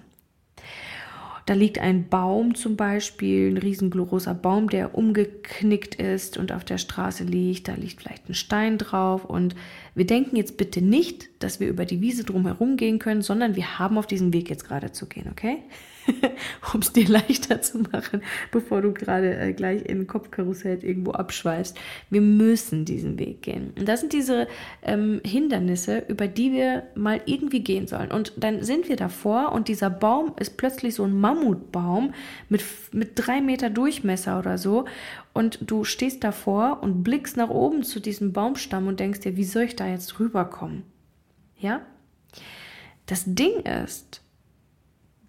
Da 1.47 1.53
liegt 1.53 1.79
ein 1.79 2.09
Baum 2.09 2.55
zum 2.55 2.75
Beispiel, 2.75 3.51
ein 3.51 3.57
riesengroßer 3.57 4.33
Baum, 4.33 4.69
der 4.69 4.97
umgeknickt 4.97 5.95
ist 5.95 6.37
und 6.37 6.51
auf 6.51 6.65
der 6.65 6.77
Straße 6.77 7.23
liegt. 7.23 7.69
Da 7.69 7.75
liegt 7.75 8.01
vielleicht 8.01 8.27
ein 8.27 8.33
Stein 8.33 8.77
drauf. 8.77 9.23
Und 9.23 9.55
wir 9.95 10.05
denken 10.05 10.35
jetzt 10.35 10.57
bitte 10.57 10.81
nicht, 10.81 11.29
dass 11.39 11.61
wir 11.61 11.69
über 11.69 11.85
die 11.85 12.01
Wiese 12.01 12.25
drumherum 12.25 12.75
gehen 12.75 12.99
können, 12.99 13.21
sondern 13.21 13.55
wir 13.55 13.79
haben 13.79 13.97
auf 13.97 14.07
diesem 14.07 14.33
Weg 14.33 14.49
jetzt 14.49 14.65
gerade 14.65 14.91
zu 14.91 15.05
gehen, 15.05 15.29
okay? 15.31 15.59
um 16.73 16.81
es 16.81 16.93
dir 16.93 17.07
leichter 17.07 17.61
zu 17.61 17.79
machen, 17.79 18.21
bevor 18.51 18.81
du 18.81 18.93
gerade 18.93 19.35
äh, 19.37 19.53
gleich 19.53 19.83
in 19.85 20.07
Kopfkarussell 20.07 20.83
irgendwo 20.83 21.11
abschweifst. 21.11 21.77
Wir 22.09 22.21
müssen 22.21 22.85
diesen 22.85 23.19
Weg 23.19 23.41
gehen. 23.41 23.73
Und 23.77 23.87
das 23.87 24.01
sind 24.01 24.13
diese 24.13 24.47
ähm, 24.81 25.21
Hindernisse, 25.25 26.03
über 26.07 26.27
die 26.27 26.51
wir 26.51 26.83
mal 26.95 27.21
irgendwie 27.25 27.61
gehen 27.61 27.87
sollen. 27.87 28.11
Und 28.11 28.33
dann 28.37 28.63
sind 28.63 28.89
wir 28.89 28.95
davor 28.95 29.51
und 29.51 29.67
dieser 29.67 29.89
Baum 29.89 30.33
ist 30.39 30.57
plötzlich 30.57 30.95
so 30.95 31.03
ein 31.03 31.19
Mammutbaum 31.19 32.13
mit, 32.49 32.63
mit 32.91 33.11
drei 33.15 33.41
Meter 33.41 33.69
Durchmesser 33.69 34.39
oder 34.39 34.57
so. 34.57 34.85
Und 35.33 35.59
du 35.69 35.83
stehst 35.83 36.23
davor 36.23 36.79
und 36.81 37.03
blickst 37.03 37.37
nach 37.37 37.49
oben 37.49 37.83
zu 37.83 37.99
diesem 37.99 38.33
Baumstamm 38.33 38.87
und 38.87 38.99
denkst 38.99 39.19
dir, 39.19 39.37
wie 39.37 39.43
soll 39.43 39.63
ich 39.63 39.75
da 39.75 39.87
jetzt 39.87 40.19
rüberkommen? 40.19 40.83
Ja? 41.59 41.81
Das 43.05 43.23
Ding 43.25 43.61
ist, 43.61 44.21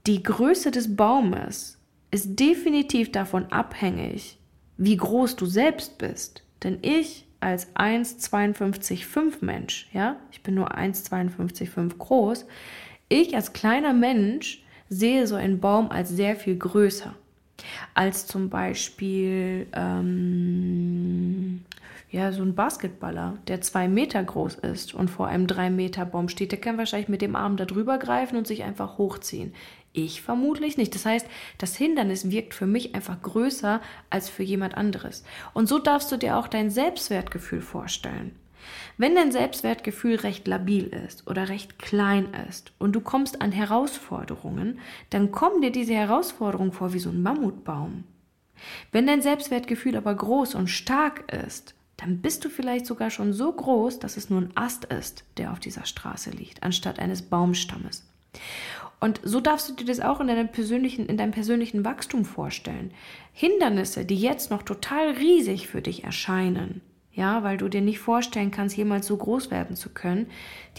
die 0.09 0.23
Größe 0.23 0.71
des 0.71 0.97
Baumes 0.97 1.79
ist 2.11 2.41
definitiv 2.41 3.12
davon 3.12 3.53
abhängig, 3.53 4.38
wie 4.79 4.97
groß 4.97 5.37
du 5.37 5.45
selbst 5.45 5.99
bist. 5.99 6.43
Denn 6.65 6.79
ich 6.81 7.27
als 7.41 7.77
1,52,5 7.77 9.35
Mensch, 9.43 9.87
ja, 9.93 10.17
ich 10.33 10.43
bin 10.43 10.55
nur 10.55 10.75
1,52,5 10.75 11.99
groß, 11.99 12.47
ich 13.11 13.37
als 13.37 13.53
kleiner 13.53 13.93
Mensch 13.93 14.65
sehe 14.88 15.27
so 15.27 15.35
einen 15.35 15.61
Baum 15.61 15.91
als 15.91 16.09
sehr 16.09 16.37
viel 16.37 16.57
größer 16.57 17.15
als 17.95 18.27
zum 18.27 18.49
Beispiel 18.49 19.67
ähm, 19.73 20.98
ja, 22.11 22.33
so 22.33 22.43
ein 22.43 22.55
Basketballer, 22.55 23.37
der 23.49 23.61
zwei 23.61 23.87
Meter 23.87 24.23
groß 24.23 24.57
ist 24.57 24.95
und 24.95 25.09
vor 25.11 25.27
einem 25.27 25.47
drei 25.47 25.69
Meter 25.69 26.07
Baum 26.07 26.29
steht, 26.29 26.53
der 26.53 26.61
kann 26.61 26.79
wahrscheinlich 26.79 27.11
mit 27.11 27.21
dem 27.21 27.37
Arm 27.37 27.57
da 27.57 27.67
drüber 27.67 27.99
greifen 27.99 28.37
und 28.37 28.47
sich 28.47 28.65
einfach 28.65 28.97
hochziehen. 28.97 29.53
Ich 29.93 30.23
vermutlich 30.23 30.77
nicht. 30.77 30.95
Das 30.95 31.05
heißt, 31.05 31.27
das 31.59 31.77
Hindernis 31.77 32.31
wirkt 32.31 32.55
für 32.55 32.67
mich 32.67 32.95
einfach 32.95 33.21
größer 33.21 33.81
als 34.11 34.31
für 34.31 34.43
jemand 34.43 34.75
anderes. 34.75 35.25
Und 35.53 35.69
so 35.69 35.79
darfst 35.79 36.11
du 36.11 36.17
dir 36.17 36.37
auch 36.38 36.49
dein 36.49 36.71
Selbstwertgefühl 36.71 37.61
vorstellen. 37.61 38.35
Wenn 38.97 39.15
dein 39.15 39.33
Selbstwertgefühl 39.33 40.17
recht 40.17 40.47
labil 40.47 40.87
ist 40.87 41.27
oder 41.27 41.49
recht 41.49 41.79
klein 41.79 42.29
ist 42.49 42.73
und 42.79 42.93
du 42.93 43.00
kommst 43.00 43.41
an 43.41 43.53
Herausforderungen, 43.53 44.79
dann 45.11 45.31
kommen 45.31 45.62
dir 45.62 45.73
diese 45.73 45.95
Herausforderungen 45.95 46.73
vor 46.73 46.93
wie 46.93 46.99
so 46.99 47.11
ein 47.11 47.23
Mammutbaum. 47.23 48.05
Wenn 48.93 49.07
dein 49.07 49.23
Selbstwertgefühl 49.23 49.97
aber 49.97 50.15
groß 50.15 50.55
und 50.55 50.69
stark 50.69 51.33
ist, 51.33 51.75
dann 51.99 52.19
bist 52.19 52.45
du 52.45 52.49
vielleicht 52.49 52.87
sogar 52.87 53.11
schon 53.11 53.33
so 53.33 53.52
groß, 53.52 53.99
dass 53.99 54.17
es 54.17 54.31
nur 54.31 54.40
ein 54.40 54.52
Ast 54.55 54.87
ist, 54.87 55.25
der 55.37 55.52
auf 55.52 55.61
dieser 55.61 55.85
Straße 55.85 56.31
liegt, 56.31 56.62
anstatt 56.62 56.99
eines 56.99 57.23
Baumstammes. 57.23 58.07
Und 59.00 59.21
so 59.23 59.40
darfst 59.40 59.69
du 59.69 59.75
dir 59.75 59.85
das 59.85 60.00
auch 60.00 60.21
in 60.21 60.28
deinem 60.28 60.49
persönlichen, 60.49 61.07
in 61.07 61.17
deinem 61.17 61.33
persönlichen 61.33 61.85
Wachstum 61.85 62.25
vorstellen. 62.25 62.93
Hindernisse, 63.33 64.05
die 64.05 64.17
jetzt 64.17 64.50
noch 64.50 64.62
total 64.62 65.11
riesig 65.11 65.69
für 65.69 65.83
dich 65.83 66.05
erscheinen, 66.05 66.81
ja, 67.12 67.43
weil 67.43 67.57
du 67.57 67.69
dir 67.69 67.81
nicht 67.81 67.99
vorstellen 67.99 68.52
kannst, 68.52 68.76
jemals 68.76 69.09
so 69.09 69.17
groß 69.17 69.50
werden 69.50 69.75
zu 69.75 69.90
können, 69.90 70.26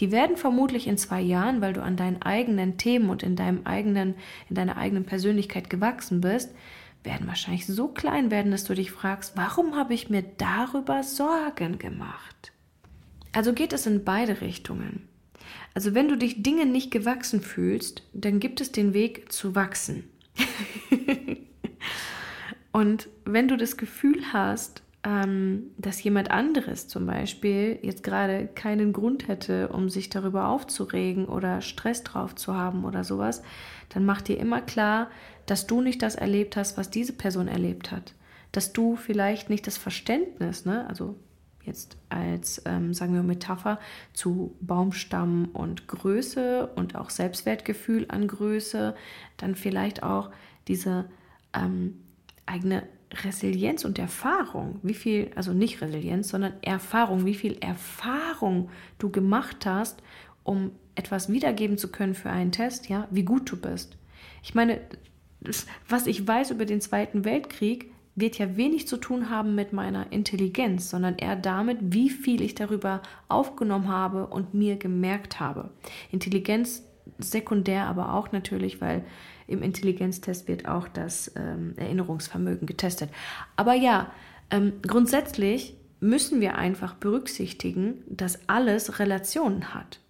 die 0.00 0.10
werden 0.12 0.38
vermutlich 0.38 0.86
in 0.86 0.96
zwei 0.96 1.20
Jahren, 1.20 1.60
weil 1.60 1.74
du 1.74 1.82
an 1.82 1.96
deinen 1.96 2.22
eigenen 2.22 2.78
Themen 2.78 3.10
und 3.10 3.22
in 3.22 3.36
deinem 3.36 3.66
eigenen, 3.66 4.14
in 4.48 4.54
deiner 4.54 4.78
eigenen 4.78 5.04
Persönlichkeit 5.04 5.68
gewachsen 5.68 6.22
bist, 6.22 6.54
werden 7.02 7.26
wahrscheinlich 7.26 7.66
so 7.66 7.88
klein 7.88 8.30
werden, 8.30 8.52
dass 8.52 8.64
du 8.64 8.74
dich 8.74 8.90
fragst, 8.90 9.36
warum 9.36 9.76
habe 9.76 9.94
ich 9.94 10.10
mir 10.10 10.22
darüber 10.22 11.02
Sorgen 11.02 11.78
gemacht? 11.78 12.52
Also 13.32 13.52
geht 13.52 13.72
es 13.72 13.86
in 13.86 14.04
beide 14.04 14.40
Richtungen. 14.40 15.08
Also 15.74 15.94
wenn 15.94 16.08
du 16.08 16.16
dich 16.16 16.42
Dinge 16.42 16.66
nicht 16.66 16.90
gewachsen 16.90 17.40
fühlst, 17.40 18.02
dann 18.12 18.40
gibt 18.40 18.60
es 18.60 18.72
den 18.72 18.92
Weg 18.92 19.32
zu 19.32 19.54
wachsen. 19.54 20.04
Und 22.72 23.08
wenn 23.24 23.48
du 23.48 23.56
das 23.56 23.76
Gefühl 23.76 24.32
hast, 24.32 24.82
ähm, 25.02 25.70
dass 25.78 26.02
jemand 26.02 26.30
anderes 26.30 26.86
zum 26.86 27.06
Beispiel 27.06 27.78
jetzt 27.82 28.02
gerade 28.02 28.48
keinen 28.48 28.92
Grund 28.92 29.28
hätte, 29.28 29.68
um 29.68 29.88
sich 29.88 30.10
darüber 30.10 30.48
aufzuregen 30.48 31.24
oder 31.24 31.62
Stress 31.62 32.02
drauf 32.02 32.34
zu 32.34 32.54
haben 32.54 32.84
oder 32.84 33.02
sowas, 33.02 33.42
dann 33.88 34.04
mach 34.04 34.20
dir 34.20 34.38
immer 34.38 34.60
klar, 34.60 35.08
dass 35.46 35.66
du 35.66 35.80
nicht 35.80 36.02
das 36.02 36.16
erlebt 36.16 36.56
hast, 36.56 36.76
was 36.76 36.90
diese 36.90 37.14
Person 37.14 37.48
erlebt 37.48 37.90
hat. 37.90 38.14
Dass 38.52 38.72
du 38.72 38.96
vielleicht 38.96 39.48
nicht 39.48 39.66
das 39.66 39.78
Verständnis, 39.78 40.66
ne, 40.66 40.86
also 40.88 41.16
jetzt 41.64 41.96
als, 42.08 42.62
ähm, 42.66 42.92
sagen 42.92 43.14
wir, 43.14 43.22
Metapher 43.22 43.78
zu 44.12 44.54
Baumstamm 44.60 45.48
und 45.52 45.88
Größe 45.88 46.70
und 46.76 46.94
auch 46.94 47.10
Selbstwertgefühl 47.10 48.06
an 48.08 48.28
Größe, 48.28 48.94
dann 49.38 49.54
vielleicht 49.54 50.02
auch 50.02 50.30
diese 50.68 51.06
ähm, 51.54 52.00
eigene 52.50 52.82
Resilienz 53.24 53.84
und 53.84 53.98
Erfahrung, 53.98 54.78
wie 54.82 54.94
viel, 54.94 55.30
also 55.34 55.52
nicht 55.52 55.80
Resilienz, 55.80 56.28
sondern 56.28 56.54
Erfahrung, 56.62 57.24
wie 57.24 57.34
viel 57.34 57.58
Erfahrung 57.60 58.70
du 58.98 59.10
gemacht 59.10 59.66
hast, 59.66 60.02
um 60.44 60.72
etwas 60.94 61.30
wiedergeben 61.30 61.78
zu 61.78 61.90
können 61.90 62.14
für 62.14 62.30
einen 62.30 62.52
Test, 62.52 62.88
ja, 62.88 63.08
wie 63.10 63.24
gut 63.24 63.50
du 63.50 63.56
bist. 63.56 63.96
Ich 64.42 64.54
meine, 64.54 64.80
was 65.88 66.06
ich 66.06 66.26
weiß 66.26 66.50
über 66.50 66.66
den 66.66 66.80
Zweiten 66.80 67.24
Weltkrieg, 67.24 67.92
wird 68.14 68.38
ja 68.38 68.56
wenig 68.56 68.86
zu 68.86 68.96
tun 68.96 69.30
haben 69.30 69.54
mit 69.54 69.72
meiner 69.72 70.12
Intelligenz, 70.12 70.90
sondern 70.90 71.16
eher 71.16 71.36
damit, 71.36 71.78
wie 71.80 72.10
viel 72.10 72.42
ich 72.42 72.54
darüber 72.54 73.02
aufgenommen 73.28 73.88
habe 73.88 74.26
und 74.26 74.52
mir 74.52 74.76
gemerkt 74.76 75.40
habe. 75.40 75.70
Intelligenz 76.10 76.84
sekundär 77.18 77.86
aber 77.86 78.14
auch 78.14 78.32
natürlich, 78.32 78.80
weil 78.80 79.04
im 79.50 79.62
Intelligenztest 79.62 80.48
wird 80.48 80.66
auch 80.66 80.88
das 80.88 81.32
ähm, 81.36 81.74
Erinnerungsvermögen 81.76 82.66
getestet. 82.66 83.10
Aber 83.56 83.74
ja, 83.74 84.10
ähm, 84.50 84.74
grundsätzlich 84.82 85.76
müssen 86.00 86.40
wir 86.40 86.56
einfach 86.56 86.94
berücksichtigen, 86.94 88.02
dass 88.08 88.48
alles 88.48 88.98
Relationen 88.98 89.74
hat. 89.74 90.00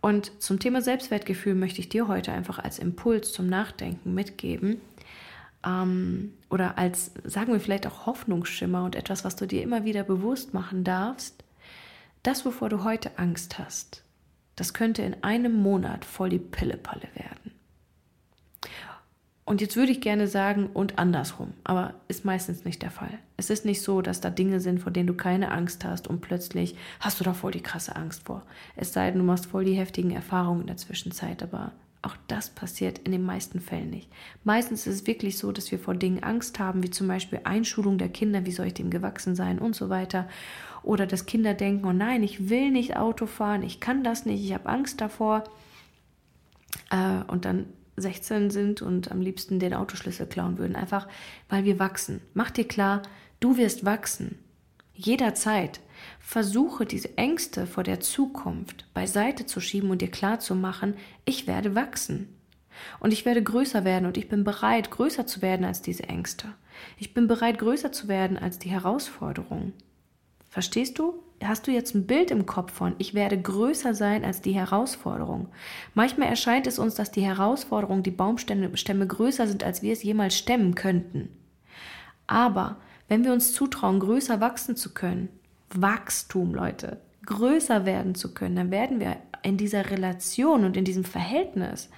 Und 0.00 0.42
zum 0.42 0.58
Thema 0.58 0.82
Selbstwertgefühl 0.82 1.54
möchte 1.54 1.80
ich 1.80 1.88
dir 1.88 2.08
heute 2.08 2.32
einfach 2.32 2.58
als 2.58 2.78
Impuls 2.78 3.32
zum 3.32 3.48
Nachdenken 3.48 4.14
mitgeben, 4.14 4.80
ähm, 5.64 6.32
oder 6.48 6.78
als, 6.78 7.12
sagen 7.24 7.52
wir 7.52 7.60
vielleicht 7.60 7.86
auch 7.86 8.06
Hoffnungsschimmer 8.06 8.84
und 8.84 8.96
etwas, 8.96 9.24
was 9.24 9.36
du 9.36 9.46
dir 9.46 9.62
immer 9.62 9.84
wieder 9.84 10.02
bewusst 10.04 10.54
machen 10.54 10.84
darfst, 10.84 11.44
das, 12.22 12.44
wovor 12.44 12.68
du 12.68 12.84
heute 12.84 13.18
Angst 13.18 13.58
hast, 13.58 14.02
das 14.56 14.74
könnte 14.74 15.02
in 15.02 15.22
einem 15.22 15.54
Monat 15.54 16.04
voll 16.04 16.28
die 16.28 16.38
Pillepalle 16.38 17.08
werden. 17.14 17.52
Und 19.50 19.60
jetzt 19.60 19.74
würde 19.74 19.90
ich 19.90 20.00
gerne 20.00 20.28
sagen, 20.28 20.70
und 20.74 21.00
andersrum, 21.00 21.54
aber 21.64 21.94
ist 22.06 22.24
meistens 22.24 22.64
nicht 22.64 22.82
der 22.82 22.92
Fall. 22.92 23.18
Es 23.36 23.50
ist 23.50 23.64
nicht 23.64 23.82
so, 23.82 24.00
dass 24.00 24.20
da 24.20 24.30
Dinge 24.30 24.60
sind, 24.60 24.78
vor 24.78 24.92
denen 24.92 25.08
du 25.08 25.14
keine 25.14 25.50
Angst 25.50 25.84
hast 25.84 26.06
und 26.06 26.20
plötzlich 26.20 26.76
hast 27.00 27.18
du 27.18 27.24
da 27.24 27.34
voll 27.34 27.50
die 27.50 27.60
krasse 27.60 27.96
Angst 27.96 28.26
vor. 28.26 28.44
Es 28.76 28.92
sei 28.92 29.10
denn, 29.10 29.18
du 29.18 29.24
machst 29.24 29.46
voll 29.46 29.64
die 29.64 29.74
heftigen 29.74 30.12
Erfahrungen 30.12 30.60
in 30.60 30.66
der 30.68 30.76
Zwischenzeit, 30.76 31.42
aber 31.42 31.72
auch 32.00 32.14
das 32.28 32.50
passiert 32.50 33.00
in 33.00 33.10
den 33.10 33.24
meisten 33.24 33.58
Fällen 33.58 33.90
nicht. 33.90 34.08
Meistens 34.44 34.86
ist 34.86 34.94
es 34.94 35.06
wirklich 35.08 35.36
so, 35.36 35.50
dass 35.50 35.72
wir 35.72 35.80
vor 35.80 35.96
Dingen 35.96 36.22
Angst 36.22 36.60
haben, 36.60 36.84
wie 36.84 36.90
zum 36.90 37.08
Beispiel 37.08 37.40
Einschulung 37.42 37.98
der 37.98 38.08
Kinder, 38.08 38.46
wie 38.46 38.52
soll 38.52 38.68
ich 38.68 38.74
dem 38.74 38.90
gewachsen 38.90 39.34
sein 39.34 39.58
und 39.58 39.74
so 39.74 39.88
weiter. 39.88 40.28
Oder 40.84 41.08
dass 41.08 41.26
Kinder 41.26 41.54
denken, 41.54 41.86
oh 41.86 41.92
nein, 41.92 42.22
ich 42.22 42.50
will 42.50 42.70
nicht 42.70 42.96
Auto 42.96 43.26
fahren, 43.26 43.64
ich 43.64 43.80
kann 43.80 44.04
das 44.04 44.26
nicht, 44.26 44.44
ich 44.44 44.54
habe 44.54 44.68
Angst 44.68 45.00
davor. 45.00 45.42
Äh, 46.92 47.24
und 47.26 47.44
dann 47.44 47.66
16 48.00 48.50
sind 48.50 48.82
und 48.82 49.10
am 49.10 49.20
liebsten 49.20 49.58
den 49.58 49.74
Autoschlüssel 49.74 50.26
klauen 50.26 50.58
würden. 50.58 50.76
Einfach, 50.76 51.08
weil 51.48 51.64
wir 51.64 51.78
wachsen. 51.78 52.20
Mach 52.34 52.50
dir 52.50 52.66
klar, 52.66 53.02
du 53.40 53.56
wirst 53.56 53.84
wachsen. 53.84 54.38
Jederzeit. 54.94 55.80
Versuche 56.18 56.86
diese 56.86 57.16
Ängste 57.16 57.66
vor 57.66 57.82
der 57.82 58.00
Zukunft 58.00 58.86
beiseite 58.94 59.46
zu 59.46 59.60
schieben 59.60 59.90
und 59.90 60.02
dir 60.02 60.10
klar 60.10 60.40
zu 60.40 60.54
machen, 60.54 60.94
ich 61.24 61.46
werde 61.46 61.74
wachsen. 61.74 62.28
Und 62.98 63.12
ich 63.12 63.24
werde 63.24 63.42
größer 63.42 63.84
werden 63.84 64.06
und 64.06 64.16
ich 64.16 64.28
bin 64.28 64.44
bereit, 64.44 64.90
größer 64.90 65.26
zu 65.26 65.42
werden 65.42 65.64
als 65.64 65.82
diese 65.82 66.04
Ängste. 66.04 66.48
Ich 66.98 67.12
bin 67.14 67.26
bereit, 67.26 67.58
größer 67.58 67.92
zu 67.92 68.08
werden 68.08 68.38
als 68.38 68.58
die 68.58 68.70
Herausforderungen. 68.70 69.74
Verstehst 70.48 70.98
du? 70.98 71.22
Hast 71.42 71.66
du 71.66 71.70
jetzt 71.70 71.94
ein 71.94 72.06
Bild 72.06 72.30
im 72.30 72.44
Kopf 72.44 72.72
von, 72.72 72.94
ich 72.98 73.14
werde 73.14 73.40
größer 73.40 73.94
sein 73.94 74.24
als 74.24 74.42
die 74.42 74.52
Herausforderung? 74.52 75.48
Manchmal 75.94 76.28
erscheint 76.28 76.66
es 76.66 76.78
uns, 76.78 76.94
dass 76.94 77.10
die 77.10 77.22
Herausforderung, 77.22 78.02
die 78.02 78.10
Baumstämme 78.10 78.68
größer 79.06 79.46
sind, 79.46 79.64
als 79.64 79.80
wir 79.80 79.92
es 79.92 80.02
jemals 80.02 80.36
stemmen 80.36 80.74
könnten. 80.74 81.30
Aber 82.26 82.76
wenn 83.08 83.24
wir 83.24 83.32
uns 83.32 83.54
zutrauen, 83.54 84.00
größer 84.00 84.40
wachsen 84.40 84.76
zu 84.76 84.92
können, 84.92 85.30
Wachstum, 85.74 86.54
Leute, 86.54 87.00
größer 87.24 87.86
werden 87.86 88.14
zu 88.14 88.34
können, 88.34 88.56
dann 88.56 88.70
werden 88.70 89.00
wir 89.00 89.16
in 89.42 89.56
dieser 89.56 89.90
Relation 89.90 90.64
und 90.64 90.76
in 90.76 90.84
diesem 90.84 91.04
Verhältnis 91.04 91.88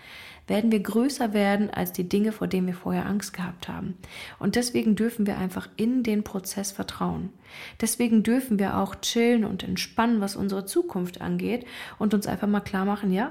werden 0.46 0.72
wir 0.72 0.80
größer 0.80 1.32
werden 1.32 1.70
als 1.70 1.92
die 1.92 2.08
Dinge, 2.08 2.32
vor 2.32 2.46
denen 2.46 2.66
wir 2.66 2.74
vorher 2.74 3.06
Angst 3.06 3.32
gehabt 3.32 3.68
haben. 3.68 3.94
Und 4.38 4.56
deswegen 4.56 4.96
dürfen 4.96 5.26
wir 5.26 5.38
einfach 5.38 5.68
in 5.76 6.02
den 6.02 6.24
Prozess 6.24 6.72
vertrauen. 6.72 7.30
Deswegen 7.80 8.22
dürfen 8.22 8.58
wir 8.58 8.78
auch 8.78 8.94
chillen 8.96 9.44
und 9.44 9.62
entspannen, 9.62 10.20
was 10.20 10.36
unsere 10.36 10.66
Zukunft 10.66 11.20
angeht 11.20 11.64
und 11.98 12.14
uns 12.14 12.26
einfach 12.26 12.48
mal 12.48 12.60
klar 12.60 12.84
machen, 12.84 13.12
ja, 13.12 13.30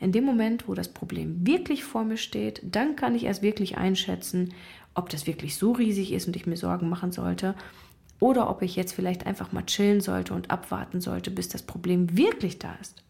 in 0.00 0.12
dem 0.12 0.24
Moment, 0.24 0.68
wo 0.68 0.74
das 0.74 0.88
Problem 0.88 1.46
wirklich 1.46 1.84
vor 1.84 2.04
mir 2.04 2.16
steht, 2.16 2.62
dann 2.62 2.94
kann 2.94 3.14
ich 3.14 3.24
erst 3.24 3.42
wirklich 3.42 3.78
einschätzen, 3.78 4.54
ob 4.94 5.08
das 5.08 5.26
wirklich 5.26 5.56
so 5.56 5.72
riesig 5.72 6.12
ist 6.12 6.26
und 6.26 6.36
ich 6.36 6.46
mir 6.46 6.56
Sorgen 6.56 6.88
machen 6.88 7.12
sollte 7.12 7.54
oder 8.20 8.48
ob 8.50 8.62
ich 8.62 8.76
jetzt 8.76 8.92
vielleicht 8.92 9.26
einfach 9.26 9.52
mal 9.52 9.64
chillen 9.64 10.00
sollte 10.00 10.34
und 10.34 10.50
abwarten 10.50 11.00
sollte, 11.00 11.30
bis 11.30 11.48
das 11.48 11.62
Problem 11.62 12.16
wirklich 12.16 12.58
da 12.58 12.74
ist. 12.80 13.02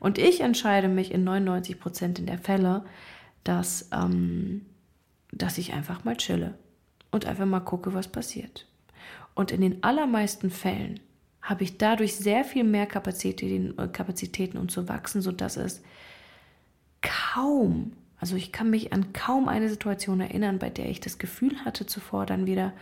Und 0.00 0.18
ich 0.18 0.40
entscheide 0.40 0.88
mich 0.88 1.12
in 1.12 1.24
99 1.24 1.78
Prozent 1.80 2.28
der 2.28 2.38
Fälle, 2.38 2.84
dass, 3.44 3.88
ähm, 3.92 4.66
dass 5.32 5.58
ich 5.58 5.72
einfach 5.72 6.04
mal 6.04 6.16
chille 6.16 6.54
und 7.10 7.26
einfach 7.26 7.46
mal 7.46 7.60
gucke, 7.60 7.94
was 7.94 8.08
passiert. 8.08 8.66
Und 9.34 9.52
in 9.52 9.60
den 9.60 9.82
allermeisten 9.82 10.50
Fällen 10.50 11.00
habe 11.42 11.62
ich 11.62 11.78
dadurch 11.78 12.16
sehr 12.16 12.44
viel 12.44 12.64
mehr 12.64 12.86
Kapazitäten, 12.86 13.78
äh, 13.78 13.88
Kapazitäten 13.88 14.58
um 14.58 14.68
zu 14.68 14.88
wachsen, 14.88 15.22
sodass 15.22 15.56
es 15.56 15.82
kaum, 17.02 17.92
also 18.18 18.34
ich 18.34 18.50
kann 18.50 18.70
mich 18.70 18.92
an 18.92 19.12
kaum 19.12 19.48
eine 19.48 19.68
Situation 19.68 20.20
erinnern, 20.20 20.58
bei 20.58 20.70
der 20.70 20.88
ich 20.88 21.00
das 21.00 21.18
Gefühl 21.18 21.64
hatte 21.64 21.86
zuvor 21.86 22.26
dann 22.26 22.46
wieder, 22.46 22.72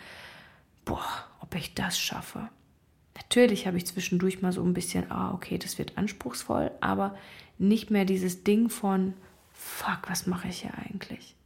boah, 0.85 1.05
ob 1.41 1.55
ich 1.55 1.75
das 1.75 1.99
schaffe. 1.99 2.49
Natürlich 3.17 3.67
habe 3.67 3.77
ich 3.77 3.87
zwischendurch 3.87 4.43
mal 4.43 4.53
so 4.53 4.63
ein 4.63 4.75
bisschen, 4.75 5.11
ah, 5.11 5.33
okay, 5.33 5.59
das 5.59 5.79
wird 5.79 5.97
anspruchsvoll, 5.97 6.71
aber 6.81 7.17
nicht 7.59 7.91
mehr 7.91 8.05
dieses 8.05 8.45
Ding 8.45 8.69
von, 8.69 9.15
fuck, 9.53 10.09
was 10.09 10.27
mache 10.27 10.49
ich 10.49 10.63
hier 10.63 10.73
eigentlich? 10.75 11.37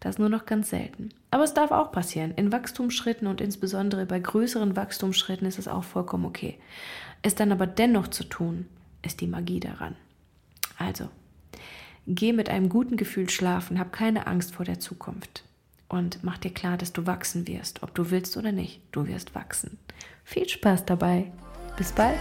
Das 0.00 0.18
nur 0.18 0.30
noch 0.30 0.46
ganz 0.46 0.70
selten. 0.70 1.10
Aber 1.30 1.44
es 1.44 1.52
darf 1.52 1.70
auch 1.70 1.92
passieren. 1.92 2.32
In 2.32 2.50
Wachstumsschritten 2.52 3.28
und 3.28 3.42
insbesondere 3.42 4.06
bei 4.06 4.18
größeren 4.18 4.74
Wachstumsschritten 4.74 5.46
ist 5.46 5.58
es 5.58 5.68
auch 5.68 5.84
vollkommen 5.84 6.24
okay. 6.24 6.58
Es 7.20 7.34
dann 7.34 7.52
aber 7.52 7.66
dennoch 7.66 8.08
zu 8.08 8.24
tun, 8.24 8.66
ist 9.02 9.20
die 9.20 9.26
Magie 9.26 9.60
daran. 9.60 9.96
Also, 10.78 11.10
geh 12.06 12.32
mit 12.32 12.48
einem 12.48 12.70
guten 12.70 12.96
Gefühl 12.96 13.28
schlafen, 13.28 13.78
hab 13.78 13.92
keine 13.92 14.26
Angst 14.26 14.54
vor 14.54 14.64
der 14.64 14.80
Zukunft 14.80 15.44
und 15.90 16.22
mach 16.22 16.38
dir 16.38 16.52
klar, 16.52 16.78
dass 16.78 16.92
du 16.92 17.06
wachsen 17.06 17.46
wirst, 17.48 17.82
ob 17.82 17.94
du 17.94 18.10
willst 18.10 18.36
oder 18.36 18.52
nicht. 18.52 18.80
Du 18.92 19.06
wirst 19.06 19.34
wachsen. 19.34 19.76
Viel 20.24 20.48
Spaß 20.48 20.86
dabei. 20.86 21.32
Bis 21.76 21.92
bald. 21.92 22.18